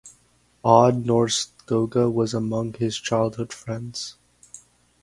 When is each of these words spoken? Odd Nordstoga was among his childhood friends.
Odd 0.65 1.03
Nordstoga 1.05 2.09
was 2.11 2.33
among 2.33 2.73
his 2.73 2.97
childhood 2.97 3.53
friends. 3.53 4.15